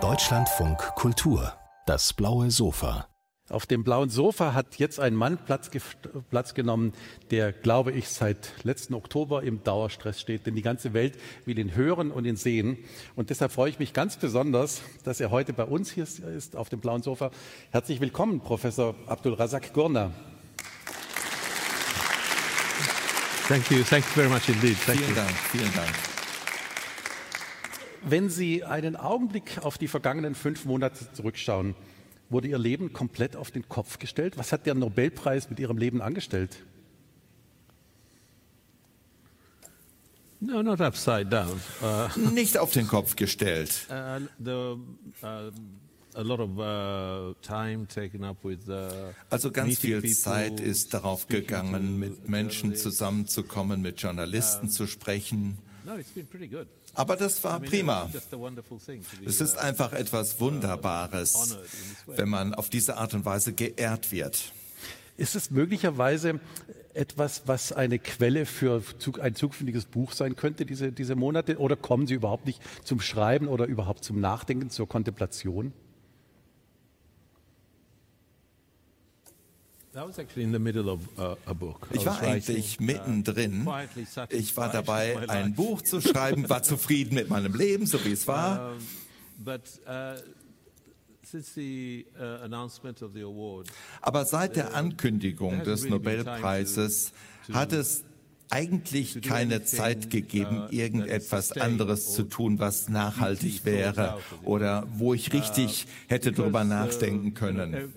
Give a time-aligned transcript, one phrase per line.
[0.00, 1.52] Deutschlandfunk Kultur,
[1.86, 3.06] das blaue Sofa.
[3.48, 5.70] Auf dem blauen Sofa hat jetzt ein Mann Platz,
[6.28, 6.92] Platz, genommen,
[7.30, 10.44] der, glaube ich, seit letzten Oktober im Dauerstress steht.
[10.44, 12.78] Denn die ganze Welt will ihn hören und ihn sehen.
[13.14, 16.68] Und deshalb freue ich mich ganz besonders, dass er heute bei uns hier ist, auf
[16.68, 17.30] dem blauen Sofa.
[17.70, 20.10] Herzlich willkommen, Professor Abdul Razak Gurna.
[23.46, 23.84] Thank you.
[23.84, 24.76] Thank you very much indeed.
[24.78, 25.14] Thank vielen you.
[25.14, 25.30] Dank.
[25.30, 26.13] Vielen Dank.
[28.06, 31.74] Wenn Sie einen Augenblick auf die vergangenen fünf Monate zurückschauen,
[32.28, 34.36] wurde Ihr Leben komplett auf den Kopf gestellt?
[34.36, 36.58] Was hat der Nobelpreis mit Ihrem Leben angestellt?
[40.40, 41.58] No, not upside down.
[41.80, 43.86] Uh, Nicht auf den Kopf gestellt.
[43.88, 44.76] Uh, the,
[45.26, 45.50] uh,
[49.30, 55.58] also ganz viel Zeit ist darauf gegangen, mit Menschen zusammenzukommen, mit Journalisten zu sprechen.
[56.94, 58.10] Aber das war prima.
[59.24, 61.58] Es ist einfach etwas Wunderbares,
[62.06, 64.52] wenn man auf diese Art und Weise geehrt wird.
[65.16, 66.40] Ist es möglicherweise
[66.94, 68.82] etwas, was eine Quelle für
[69.20, 71.58] ein zukünftiges Buch sein könnte, diese, diese Monate?
[71.58, 75.72] Oder kommen Sie überhaupt nicht zum Schreiben oder überhaupt zum Nachdenken, zur Kontemplation?
[81.92, 83.68] Ich war eigentlich uh, mittendrin.
[84.30, 88.26] Ich war dabei, ein Buch zu schreiben, war zufrieden mit meinem Leben, so wie es
[88.26, 88.72] war.
[88.72, 88.78] Uh,
[94.00, 97.12] Aber seit der Ankündigung des Nobelpreises
[97.52, 98.04] hat es
[98.54, 105.32] eigentlich keine Zeit gegeben, uh, irgendetwas anderes zu tun, was nachhaltig wäre oder wo ich
[105.32, 107.92] uh, richtig hätte darüber uh, nachdenken können.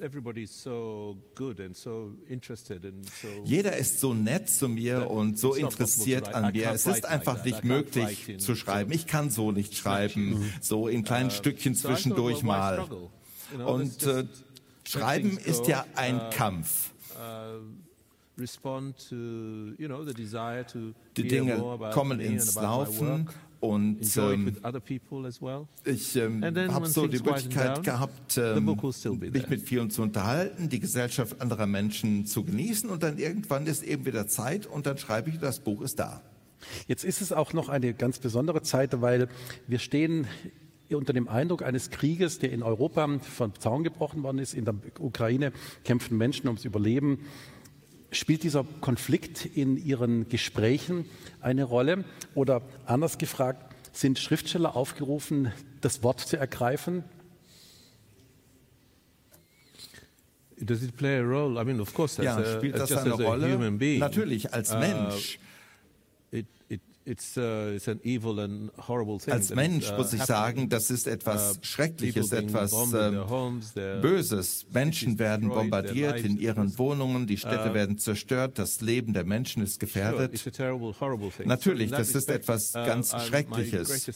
[3.43, 6.71] Jeder ist so nett zu mir und so interessiert an mir.
[6.71, 8.91] Es ist einfach nicht möglich zu schreiben.
[8.91, 12.87] Ich kann so nicht schreiben, so in kleinen Stückchen zwischendurch mal.
[13.65, 14.25] Und äh,
[14.87, 16.91] Schreiben ist ja ein Kampf.
[21.17, 23.27] Die Dinge kommen ins Laufen
[23.59, 24.55] und ähm,
[25.83, 28.77] ich ähm, habe so die Möglichkeit gehabt, ähm,
[29.31, 33.83] mich mit vielen zu unterhalten, die Gesellschaft anderer Menschen zu genießen und dann irgendwann ist
[33.83, 36.21] eben wieder Zeit und dann schreibe ich, das Buch ist da.
[36.87, 39.27] Jetzt ist es auch noch eine ganz besondere Zeit, weil
[39.67, 40.27] wir stehen
[40.95, 44.53] unter dem Eindruck eines Krieges, der in Europa vom Zaun gebrochen worden ist.
[44.53, 45.51] In der Ukraine
[45.83, 47.19] kämpfen Menschen ums Überleben.
[48.11, 51.05] Spielt dieser Konflikt in Ihren Gesprächen
[51.41, 52.05] eine Rolle?
[52.35, 55.51] Oder anders gefragt, sind Schriftsteller aufgerufen,
[55.81, 57.03] das Wort zu ergreifen?
[60.59, 61.61] Does it play a role?
[61.61, 63.57] I mean, of course, ja, spielt das eine Rolle?
[63.99, 65.37] Natürlich, als uh, Mensch.
[65.37, 65.56] Uh,
[69.31, 73.61] Als Mensch uh, muss ich sagen, das ist etwas uh, Schreckliches, etwas ähm,
[74.01, 74.65] Böses.
[74.73, 79.79] Menschen werden bombardiert in ihren Wohnungen, die Städte werden zerstört, das Leben der Menschen ist
[79.79, 80.33] gefährdet.
[81.45, 84.09] Natürlich, das ist etwas ganz Schreckliches.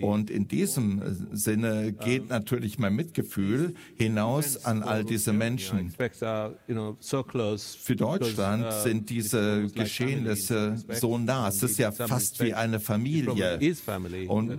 [0.00, 5.90] Und in diesem äh, Sinne geht natürlich mein Mitgefühl hinaus an all diese Menschen.
[5.90, 11.48] Für Deutschland sind diese Geschehnisse so nah.
[11.48, 13.58] Es ist ja fast ist wie eine Familie.
[14.28, 14.58] Und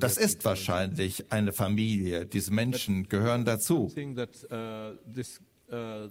[0.00, 2.26] das ist wahrscheinlich eine Familie.
[2.26, 3.92] Diese Menschen gehören dazu.
[3.96, 4.24] Uh,
[5.72, 6.08] uh,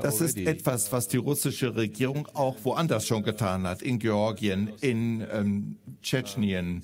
[0.00, 5.26] das ist etwas, was die russische Regierung auch woanders schon getan hat, in Georgien, in
[5.30, 6.82] ähm, Tschetschenien,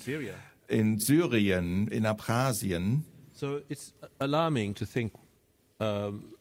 [0.69, 3.04] in Syrien, in Abchasien.
[3.32, 5.14] So it's alarming to think
[5.78, 6.34] um,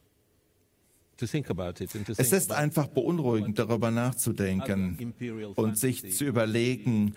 [2.18, 5.14] es ist einfach beunruhigend, darüber nachzudenken
[5.56, 7.16] und sich zu überlegen,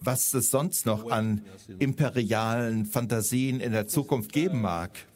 [0.00, 1.42] was es sonst noch an
[1.78, 5.06] imperialen Fantasien in der Zukunft geben mag.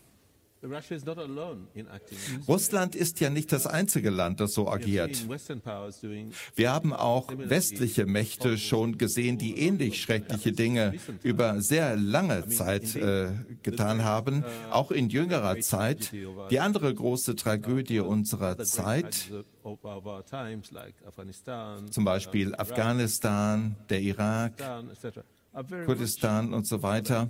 [2.46, 5.26] Russland ist ja nicht das einzige Land, das so agiert.
[6.54, 12.94] Wir haben auch westliche Mächte schon gesehen, die ähnlich schreckliche Dinge über sehr lange Zeit
[12.94, 13.30] äh,
[13.62, 16.12] getan haben, uh, auch in jüngerer Zeit.
[16.50, 19.30] Die andere große Tragödie uh, unserer Zeit,
[21.90, 24.52] zum Beispiel Afghanistan, der Irak,
[25.84, 27.28] Kurdistan und so weiter,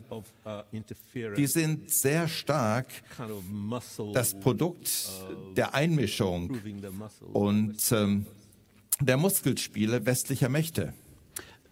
[1.37, 2.88] die sind sehr stark
[4.12, 5.08] das Produkt
[5.56, 6.50] der Einmischung
[7.32, 8.26] und ähm,
[9.00, 10.93] der Muskelspiele westlicher Mächte.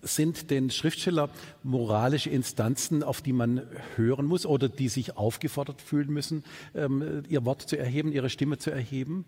[0.00, 1.28] Sind denn Schriftsteller
[1.64, 3.62] moralische Instanzen, auf die man
[3.96, 8.58] hören muss oder die sich aufgefordert fühlen müssen, ähm, ihr Wort zu erheben, ihre Stimme
[8.58, 9.24] zu erheben?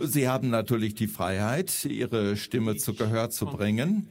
[0.00, 4.08] Sie haben natürlich die Freiheit, ihre Stimme zu Gehör zu bringen.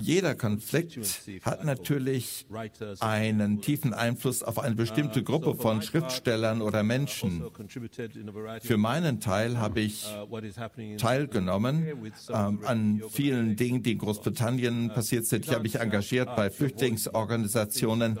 [0.00, 0.98] Jeder Konflikt
[1.42, 2.46] hat natürlich
[3.00, 7.42] einen tiefen Einfluss auf eine bestimmte Gruppe von Schriftstellern oder Menschen.
[8.60, 10.06] Für meinen Teil habe ich
[10.98, 11.86] teilgenommen
[12.28, 15.46] ähm, an vielen Dingen, die in Großbritannien passiert sind.
[15.46, 18.18] Ich habe mich engagiert bei Flüchtlingsorganisationen.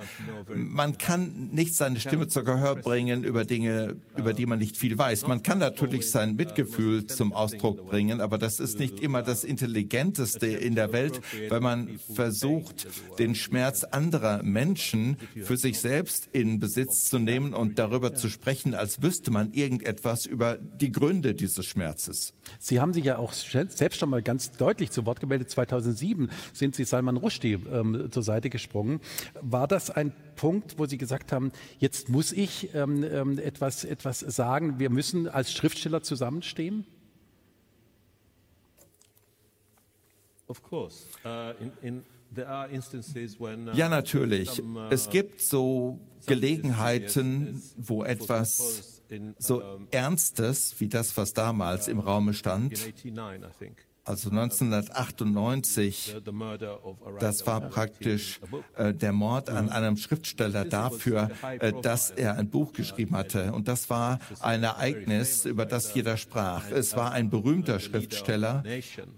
[0.54, 4.96] Man kann nicht seine Stimme zur Gehör bringen über Dinge, über die man nicht viel
[4.96, 5.26] weiß.
[5.26, 10.46] Man kann natürlich sein Mitgefühl zum Ausdruck bringen, aber das ist nicht immer das Intelligenteste
[10.46, 12.86] in der Welt, wenn man versucht,
[13.18, 18.74] den Schmerz anderer Menschen für sich selbst in Besitz zu nehmen und darüber zu sprechen,
[18.74, 22.32] als wüsste man irgendetwas über die Gründe dieses Schmerzes.
[22.60, 25.50] Sie haben sich ja auch selbst schon mal ganz deutlich zu Wort gemeldet.
[25.50, 29.00] 2007 sind Sie Salman Rushdie ähm, zur Seite gesprungen.
[29.40, 34.20] War das ein Punkt, wo Sie gesagt haben, jetzt muss ich ähm, ähm etwas, etwas
[34.20, 36.84] sagen, wir müssen als Schriftsteller zusammenstehen?
[36.84, 36.96] Uh, uh,
[43.74, 44.62] ja, natürlich.
[44.62, 49.02] Uh, es gibt so Gelegenheiten, wo etwas
[49.38, 52.78] so Ernstes wie das, was damals im Raume stand,
[54.08, 56.16] also 1998,
[57.20, 58.40] das war praktisch
[58.76, 63.52] äh, der Mord an einem Schriftsteller dafür, äh, dass er ein Buch geschrieben hatte.
[63.52, 66.70] Und das war ein Ereignis, über das jeder sprach.
[66.70, 68.64] Es war ein berühmter Schriftsteller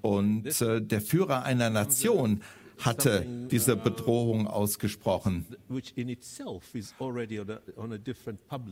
[0.01, 2.43] und äh, der Führer einer Nation
[2.81, 5.47] hatte diese Bedrohung ausgesprochen.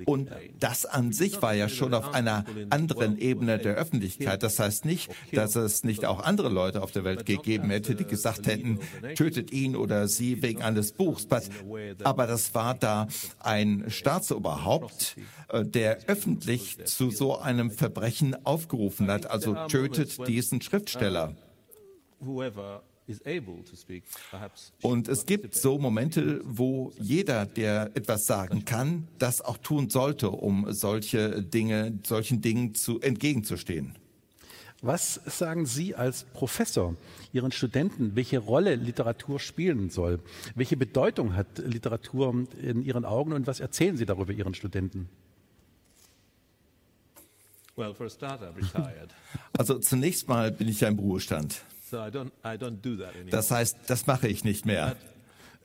[0.06, 4.42] Und das an sich war ja schon auf einer anderen Ebene der Öffentlichkeit.
[4.42, 8.04] Das heißt nicht, dass es nicht auch andere Leute auf der Welt gegeben hätte, die
[8.04, 8.80] gesagt hätten,
[9.14, 11.26] tötet ihn oder sie wegen eines Buchs.
[12.04, 13.08] Aber das war da
[13.40, 15.16] ein Staatsoberhaupt,
[15.48, 19.30] äh, der öffentlich zu so einem Verbrechen aufgerufen hat.
[19.30, 21.34] Also tötet diesen Schriftsteller.
[24.82, 30.30] Und es gibt so Momente, wo jeder, der etwas sagen kann, das auch tun sollte,
[30.30, 33.94] um solche Dinge, solchen Dingen zu, entgegenzustehen.
[34.80, 36.96] Was sagen Sie als Professor
[37.32, 40.20] Ihren Studenten, welche Rolle Literatur spielen soll?
[40.54, 45.08] Welche Bedeutung hat Literatur in Ihren Augen und was erzählen Sie darüber Ihren Studenten?
[49.58, 51.64] Also zunächst mal bin ich ja im Ruhestand.
[53.30, 54.96] Das heißt, das mache ich nicht mehr.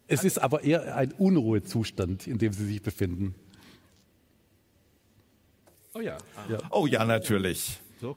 [0.07, 3.35] Es ist aber eher ein Unruhezustand, in dem Sie sich befinden.
[5.95, 6.17] Oh ja.
[6.49, 6.57] ja.
[6.71, 7.79] Oh ja, natürlich.
[8.01, 8.15] Uh,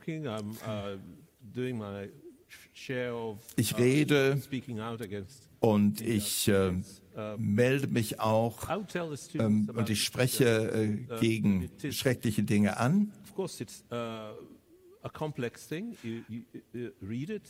[3.57, 4.43] ich uh, rede
[5.61, 6.73] und ich äh,
[7.39, 8.69] melde mich auch
[9.35, 13.13] ähm, und ich spreche äh, uh, gegen schreckliche Dinge an.
[13.25, 13.95] Of course, it's uh,
[15.03, 15.97] a complex thing.
[16.03, 16.43] You, you,
[16.73, 17.43] you read it,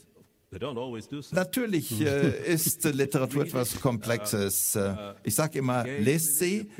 [1.32, 4.76] Natürlich äh, ist Literatur etwas Komplexes.
[4.76, 6.70] Äh, ich sage immer, lest sie,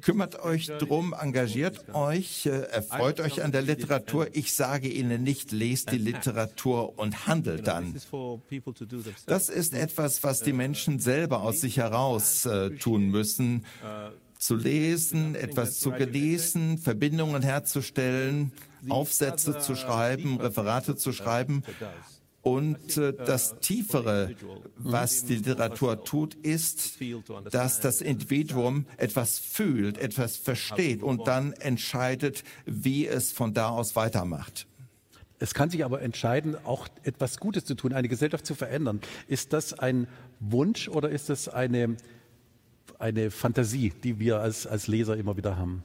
[0.00, 4.28] kümmert euch drum, engagiert euch, äh, erfreut euch an der Literatur.
[4.32, 7.94] Ich sage Ihnen nicht, lest die Literatur und handelt dann.
[9.26, 13.64] Das ist etwas, was die Menschen selber aus sich heraus äh, tun müssen.
[14.38, 18.52] Zu lesen, etwas zu genießen, Verbindungen herzustellen,
[18.88, 21.62] Aufsätze zu schreiben, Referate zu schreiben.
[22.42, 24.34] Und äh, das Tiefere,
[24.76, 26.98] was die Literatur tut, ist,
[27.50, 33.94] dass das Individuum etwas fühlt, etwas versteht und dann entscheidet, wie es von da aus
[33.94, 34.66] weitermacht.
[35.38, 39.00] Es kann sich aber entscheiden, auch etwas Gutes zu tun, eine Gesellschaft zu verändern.
[39.26, 40.06] Ist das ein
[40.38, 41.96] Wunsch oder ist das eine,
[42.98, 45.84] eine Fantasie, die wir als, als Leser immer wieder haben?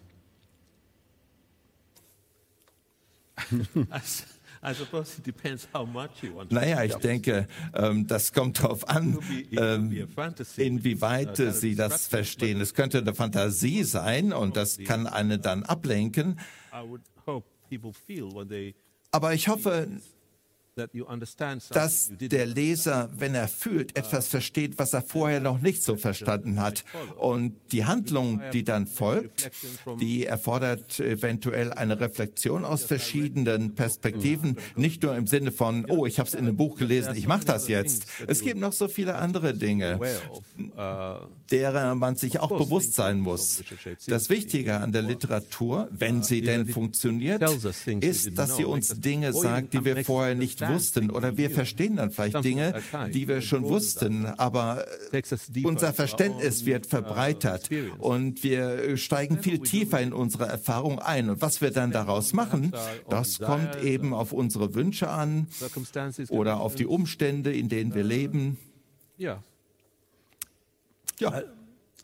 [6.52, 9.20] Naja, ich denke, ähm, das kommt darauf an,
[9.52, 10.08] ähm,
[10.58, 12.60] inwieweit Sie das verstehen.
[12.62, 16.40] Es könnte eine Fantasie sein und das kann eine dann ablenken.
[19.12, 19.88] Aber ich hoffe,
[21.70, 26.60] dass der Leser, wenn er fühlt, etwas versteht, was er vorher noch nicht so verstanden
[26.60, 26.84] hat.
[27.18, 29.52] Und die Handlung, die dann folgt,
[30.02, 36.20] die erfordert eventuell eine Reflexion aus verschiedenen Perspektiven, nicht nur im Sinne von, oh, ich
[36.20, 38.08] habe es in einem Buch gelesen, ich mache das jetzt.
[38.28, 39.98] Es gibt noch so viele andere Dinge,
[41.52, 43.64] derer man sich auch bewusst sein muss.
[44.08, 47.42] Das Wichtige an der Literatur, wenn sie denn funktioniert,
[48.02, 52.12] ist, dass sie uns Dinge sagt, die wir vorher nicht wussten oder wir verstehen dann
[52.12, 52.82] vielleicht Dinge,
[53.14, 54.86] die wir schon wussten, aber
[55.64, 57.70] unser Verständnis wird verbreitert
[58.00, 61.30] und wir steigen viel tiefer in unsere Erfahrung ein.
[61.30, 62.74] Und was wir dann daraus machen,
[63.10, 65.48] das kommt eben auf unsere Wünsche an
[66.30, 68.58] oder auf die Umstände, in denen wir leben.
[69.18, 69.44] Ja.
[71.20, 71.44] Ja.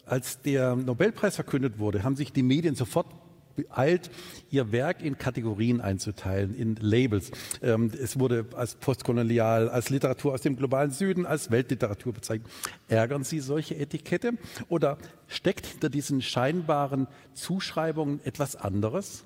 [0.05, 3.07] Als der Nobelpreis verkündet wurde, haben sich die Medien sofort
[3.55, 4.09] beeilt,
[4.49, 7.31] ihr Werk in Kategorien einzuteilen, in Labels.
[7.61, 12.49] Ähm, es wurde als postkolonial, als Literatur aus dem globalen Süden, als Weltliteratur bezeichnet.
[12.87, 14.33] Ärgern Sie solche Etikette
[14.69, 19.23] oder steckt hinter diesen scheinbaren Zuschreibungen etwas anderes?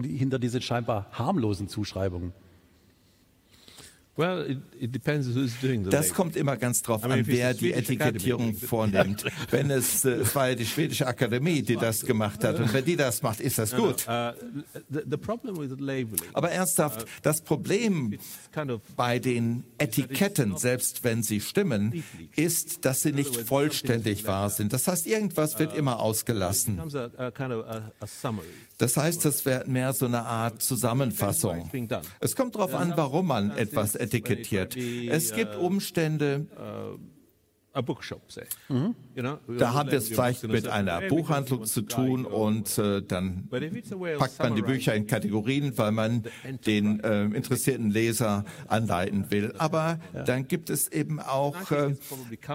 [0.00, 2.32] Hinter diesen scheinbar harmlosen Zuschreibungen?
[5.90, 9.24] Das kommt immer ganz drauf an, wer die Etikettierung vornimmt.
[9.50, 12.84] Wenn es, äh, es war ja die schwedische Akademie, die das gemacht hat, und wenn
[12.84, 14.06] die das macht, ist das gut.
[14.08, 14.32] Uh,
[16.32, 18.18] Aber ernsthaft, uh, das Problem
[18.96, 22.02] bei den Etiketten, selbst wenn sie stimmen,
[22.36, 24.72] ist, dass sie nicht vollständig wahr sind.
[24.72, 26.80] Das heißt, irgendwas wird uh, immer ausgelassen.
[28.78, 31.70] Das heißt, das wäre mehr so eine Art Zusammenfassung.
[32.20, 34.76] Es kommt darauf an, warum man etwas etikettiert.
[34.76, 36.46] Es gibt Umstände,
[38.68, 38.94] Mhm.
[39.58, 44.54] Da haben wir es vielleicht mit einer Buchhandlung zu tun und äh, dann packt man
[44.54, 46.24] die Bücher in Kategorien, weil man
[46.66, 49.54] den äh, interessierten Leser anleiten will.
[49.58, 51.94] Aber dann gibt es eben auch äh,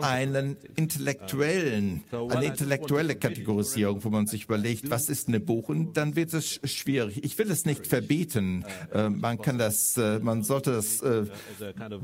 [0.01, 5.69] einen intellektuellen, eine intellektuelle Kategorisierung, wo man sich überlegt, was ist eine Buch?
[5.69, 7.23] Und dann wird es schwierig.
[7.23, 8.65] Ich will es nicht verbieten.
[8.93, 11.25] Äh, man kann das, äh, man sollte das äh,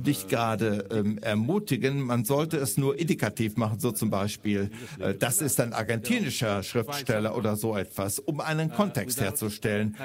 [0.04, 2.02] nicht gerade ähm, ermutigen.
[2.02, 7.38] Man sollte es nur indikativ machen, so zum Beispiel, äh, das ist ein argentinischer Schriftsteller
[7.38, 9.96] oder so etwas, um einen Kontext herzustellen,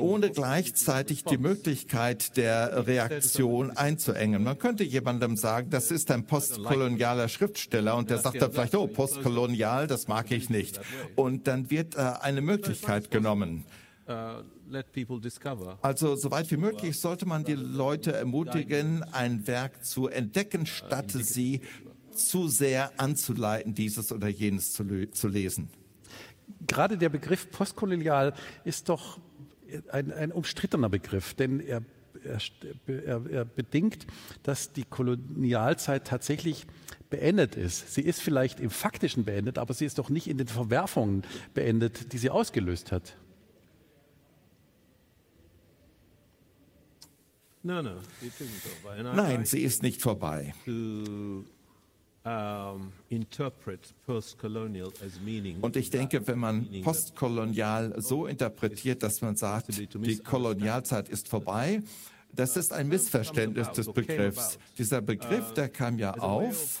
[0.00, 4.42] ohne gleichzeitig die Möglichkeit der Reaktion einzuengen.
[4.42, 8.88] Man könnte jemandem sagen, das ist ein postkolonialer Schriftsteller und der sagt dann vielleicht, oh,
[8.88, 10.80] postkolonial, das mag ich nicht.
[11.14, 13.64] Und dann wird äh, eine Möglichkeit genommen.
[15.82, 21.60] Also soweit wie möglich sollte man die Leute ermutigen, ein Werk zu entdecken, statt sie
[22.18, 25.70] zu sehr anzuleiten, dieses oder jenes zu, zu lesen.
[26.66, 28.34] Gerade der Begriff postkolonial
[28.64, 29.18] ist doch
[29.90, 31.82] ein, ein umstrittener Begriff, denn er,
[32.86, 34.06] er, er bedingt,
[34.42, 36.66] dass die Kolonialzeit tatsächlich
[37.10, 37.94] beendet ist.
[37.94, 41.22] Sie ist vielleicht im faktischen beendet, aber sie ist doch nicht in den Verwerfungen
[41.54, 43.16] beendet, die sie ausgelöst hat.
[49.14, 50.54] Nein, sie ist nicht vorbei.
[55.60, 61.82] Und ich denke, wenn man postkolonial so interpretiert, dass man sagt, die Kolonialzeit ist vorbei,
[62.32, 64.58] das ist ein Missverständnis des Begriffs.
[64.76, 66.80] Dieser Begriff, der kam ja auf,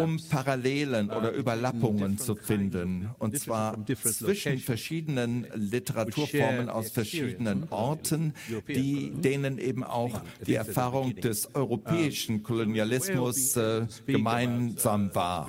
[0.00, 8.34] um Parallelen oder Überlappungen zu finden, und zwar zwischen verschiedenen Literaturformen aus verschiedenen Orten,
[8.68, 15.48] die, denen eben auch die Erfahrung des europäischen Kolonialismus äh, gemeinsam war,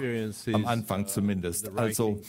[0.53, 1.77] am Anfang zumindest.
[1.77, 2.21] Also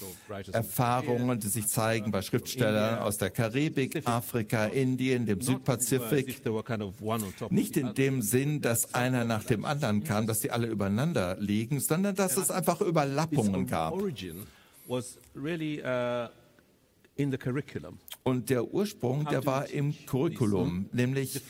[0.53, 6.43] Erfahrungen, die sich zeigen bei Schriftstellern aus der Karibik, Afrika, Indien, dem Südpazifik.
[7.51, 11.37] Nicht in dem Sinn, dass einer nach dem anderen kam, dass die alle übereinander übereinander
[11.39, 13.95] liegen, sondern dass es einfach Überlappungen gab.
[18.25, 21.41] Und der Ursprung, der war im Curriculum, nämlich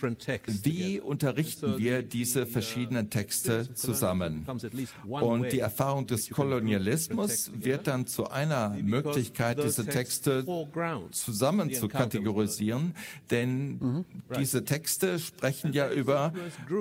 [0.63, 4.47] wie unterrichten wir diese verschiedenen Texte zusammen.
[5.09, 10.45] Und die Erfahrung des Kolonialismus wird dann zu einer Möglichkeit, diese Texte
[11.11, 12.95] zusammen zu kategorisieren,
[13.31, 14.05] denn mhm.
[14.39, 16.33] diese Texte sprechen ja über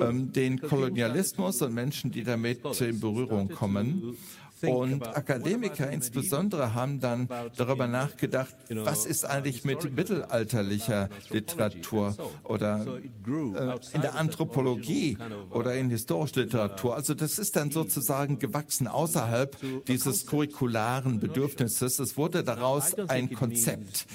[0.02, 4.16] ähm, den Kolonialismus und Menschen, die damit in Berührung kommen.
[4.62, 13.96] Und Akademiker insbesondere haben dann darüber nachgedacht, was ist eigentlich mit mittelalterlicher Literatur oder äh,
[13.96, 15.18] in der Anthropologie
[15.50, 16.96] oder in historischer Literatur.
[16.96, 19.58] Also das ist dann sozusagen gewachsen außerhalb
[19.88, 22.00] dieses curricularen Bedürfnisses.
[22.00, 24.06] Es wurde daraus ein Konzept.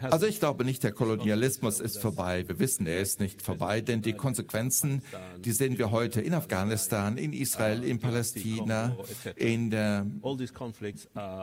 [0.00, 2.44] Also ich glaube nicht, der Kolonialismus ist vorbei.
[2.46, 5.02] Wir wissen, er ist nicht vorbei, denn die Konsequenzen,
[5.38, 8.96] die sehen wir heute in Afghanistan, in Israel, in Palästina, China,
[9.36, 10.06] in der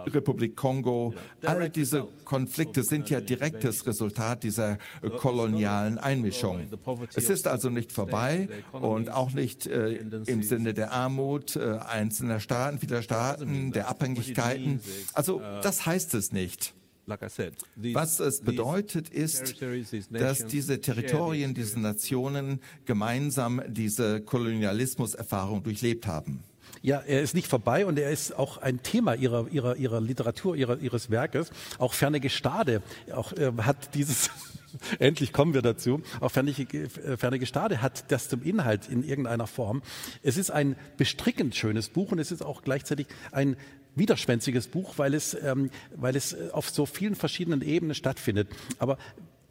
[0.08, 1.14] Republik Kongo.
[1.44, 4.78] All diese Konflikte sind ja direktes Resultat dieser
[5.18, 6.68] kolonialen Einmischung.
[7.16, 12.40] Es ist also nicht vorbei und auch nicht äh, im Sinne der Armut äh, einzelner
[12.40, 14.80] Staaten, vieler Staaten, der Abhängigkeiten.
[15.14, 16.74] Also das heißt es nicht.
[17.06, 19.62] Was es bedeutet, ist,
[20.10, 26.44] dass diese Territorien, diese Nationen gemeinsam diese Kolonialismuserfahrung durchlebt haben.
[26.84, 30.58] Ja, er ist nicht vorbei und er ist auch ein Thema ihrer, ihrer, ihrer Literatur,
[30.58, 31.50] ihrer, ihres Werkes.
[31.80, 32.82] Auch Ferne Gestade
[33.16, 34.30] auch, äh, hat dieses
[35.00, 36.02] Endlich kommen wir dazu.
[36.20, 39.82] Auch Ferne, äh, Ferne Gestade hat das zum Inhalt in irgendeiner Form.
[40.24, 43.56] Es ist ein bestrickend schönes Buch und es ist auch gleichzeitig ein
[43.96, 48.50] widerschwänziges Buch, weil es, ähm, weil es äh, auf so vielen verschiedenen Ebenen stattfindet.
[48.78, 48.98] Aber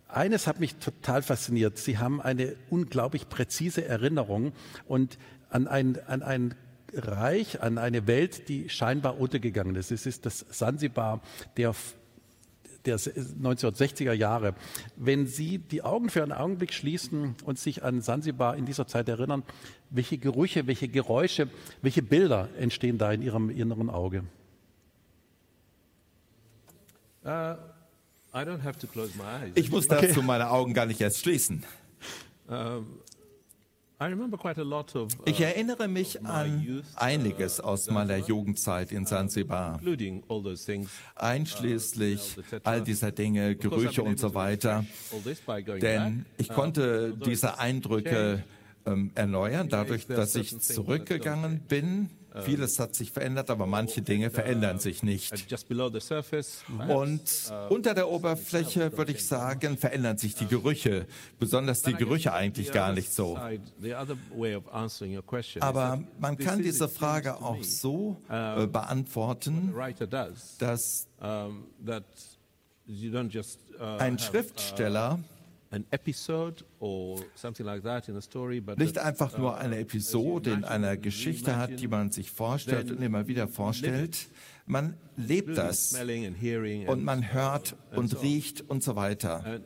[0.07, 1.79] eines hat mich total fasziniert.
[1.79, 4.53] Sie haben eine unglaublich präzise Erinnerung
[4.87, 5.17] und
[5.49, 6.55] an ein, an ein
[6.95, 9.91] Reich, an eine Welt, die scheinbar untergegangen ist.
[9.91, 11.21] Es ist das Sansibar
[11.57, 11.75] der
[12.85, 14.55] der 1960er Jahre.
[14.97, 19.09] Wenn Sie die Augen für einen Augenblick schließen und sich an Sansibar in dieser Zeit
[19.09, 19.43] erinnern,
[19.91, 21.49] welche Gerüche, welche Geräusche,
[21.81, 24.25] welche Bilder entstehen da in Ihrem inneren Auge?
[27.25, 27.55] Uh,
[29.55, 30.23] ich muss dazu okay.
[30.23, 31.65] meine Augen gar nicht erst schließen.
[32.49, 32.87] Um,
[35.25, 39.81] ich uh, erinnere mich an einiges uh, aus meiner Jugendzeit in Zanzibar,
[41.15, 44.85] einschließlich all dieser Dinge, Gerüche und so weiter.
[45.81, 48.45] Denn ich konnte diese Eindrücke
[48.87, 54.79] ähm, erneuern, dadurch, dass ich zurückgegangen bin Vieles hat sich verändert, aber manche Dinge verändern
[54.79, 55.33] sich nicht.
[56.89, 61.07] Und unter der Oberfläche, würde ich sagen, verändern sich die Gerüche,
[61.39, 63.39] besonders die Gerüche eigentlich gar nicht so.
[65.61, 69.75] Aber man kann diese Frage auch so äh, beantworten,
[70.59, 71.09] dass
[73.99, 75.19] ein Schriftsteller
[78.79, 83.27] nicht einfach nur eine Episode in einer Geschichte hat, die man sich vorstellt und immer
[83.27, 84.29] wieder vorstellt,
[84.67, 85.95] man lebt das
[86.87, 89.61] und man hört und riecht und so weiter.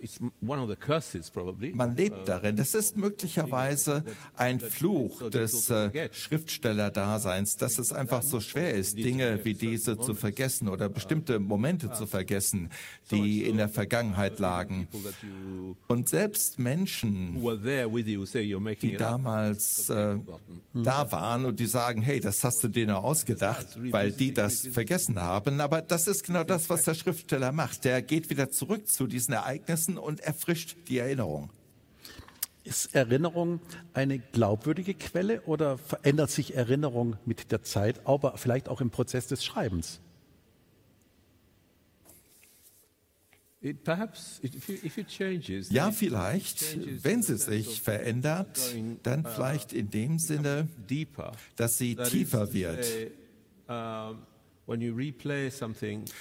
[1.73, 2.57] Man lebt darin.
[2.57, 9.45] Das ist möglicherweise ein Fluch des äh, Schriftstellerdaseins, dass es einfach so schwer ist, Dinge
[9.45, 12.71] wie diese zu vergessen oder bestimmte Momente zu vergessen,
[13.11, 14.89] die in der Vergangenheit lagen.
[15.87, 17.41] Und selbst Menschen,
[18.81, 20.17] die damals äh,
[20.75, 24.67] da waren und die sagen, hey, das hast du dir nur ausgedacht, weil die das
[24.67, 25.61] vergessen vergessen haben.
[25.61, 27.85] Aber das ist genau das, was der Schriftsteller macht.
[27.85, 31.51] Der geht wieder zurück zu diesen Ereignissen und erfrischt die Erinnerung.
[32.63, 33.61] Ist Erinnerung
[33.95, 39.27] eine glaubwürdige Quelle oder verändert sich Erinnerung mit der Zeit, aber vielleicht auch im Prozess
[39.27, 40.01] des Schreibens?
[45.71, 48.61] Ja, vielleicht, wenn sie sich verändert,
[49.03, 50.69] dann uh, vielleicht in dem Sinne,
[51.57, 52.87] dass sie tiefer wird.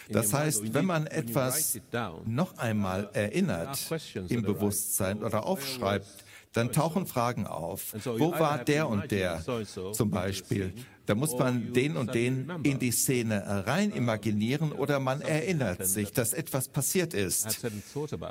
[0.10, 1.80] Das heißt, wenn man etwas
[2.26, 3.80] noch einmal erinnert
[4.30, 6.08] im Bewusstsein oder aufschreibt,
[6.54, 7.94] dann tauchen Fragen auf.
[8.06, 9.44] Wo war der und der
[9.92, 10.74] zum Beispiel?
[11.06, 16.12] Da muss man den und den in die Szene rein imaginieren oder man erinnert sich,
[16.12, 17.66] dass etwas passiert ist.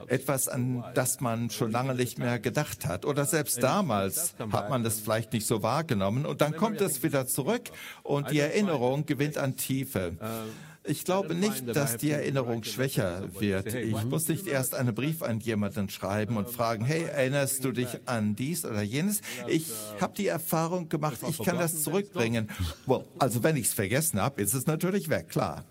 [0.09, 3.05] Etwas, an das man schon lange nicht mehr gedacht hat.
[3.05, 7.27] Oder selbst damals hat man das vielleicht nicht so wahrgenommen und dann kommt es wieder
[7.27, 7.71] zurück
[8.03, 10.17] und die Erinnerung gewinnt an Tiefe.
[10.87, 13.75] Ich glaube nicht, dass die Erinnerung schwächer wird.
[13.75, 17.88] Ich muss nicht erst einen Brief an jemanden schreiben und fragen, hey, erinnerst du dich
[18.07, 19.23] an dies oder jenes?
[19.49, 22.51] Ich habe die Erfahrung gemacht, ich kann das zurückbringen.
[22.87, 25.64] Well, also wenn ich es vergessen habe, ist es natürlich weg, klar.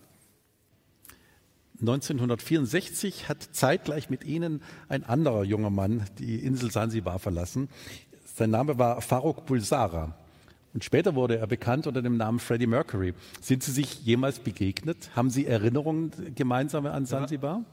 [1.79, 7.69] 1964 hat zeitgleich mit Ihnen ein anderer junger Mann die Insel Sansibar verlassen.
[8.35, 10.15] Sein Name war Faruk Bulsara.
[10.73, 13.13] Und später wurde er bekannt unter dem Namen Freddie Mercury.
[13.41, 15.11] Sind Sie sich jemals begegnet?
[15.15, 17.63] Haben Sie Erinnerungen gemeinsam an Sansibar?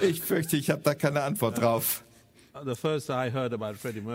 [0.00, 2.04] Ich fürchte, ich habe da keine Antwort drauf.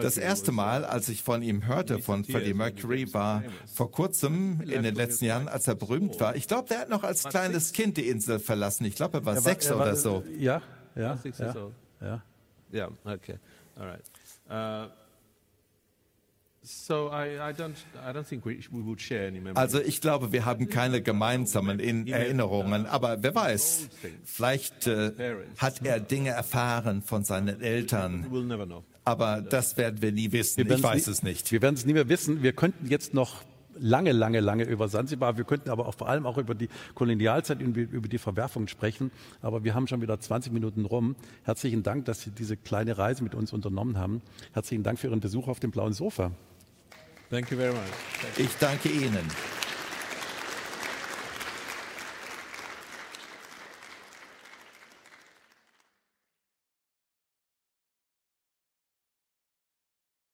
[0.01, 3.43] Das erste Mal, als ich von ihm hörte, von Freddie Mercury, war
[3.73, 6.35] vor kurzem in den letzten Jahren, als er berühmt war.
[6.35, 8.85] Ich glaube, der hat noch als kleines Kind die Insel verlassen.
[8.85, 10.23] Ich glaube, er war, er war sechs er war, oder so.
[10.37, 10.61] Ja,
[10.95, 11.71] ja, ja.
[11.99, 12.21] Ja,
[12.71, 13.39] ja okay.
[13.79, 14.01] All right.
[14.49, 14.89] Uh,
[16.63, 20.31] so I, I don't, I don't think we, we would share any also ich glaube,
[20.33, 23.87] wir haben keine gemeinsamen in Erinnerungen, aber wer weiß,
[24.25, 25.11] vielleicht äh,
[25.57, 28.25] hat er Dinge erfahren von seinen Eltern.
[29.05, 30.69] Aber das werden wir nie wissen.
[30.69, 31.51] Ich weiß es nicht.
[31.51, 32.43] Wir werden es nie mehr wissen.
[32.43, 33.43] Wir könnten jetzt noch
[33.79, 35.37] lange, lange, lange über Sansibar.
[35.37, 39.11] Wir könnten aber auch vor allem auch über die Kolonialzeit und über die Verwerfungen sprechen.
[39.41, 41.15] Aber wir haben schon wieder 20 Minuten rum.
[41.43, 44.21] Herzlichen Dank, dass Sie diese kleine Reise mit uns unternommen haben.
[44.53, 46.31] Herzlichen Dank für Ihren Besuch auf dem blauen Sofa.
[47.29, 47.81] Thank you very much.
[48.37, 49.27] Ich danke Ihnen.